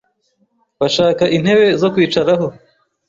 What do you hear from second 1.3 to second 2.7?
intebe zo kwicaraho.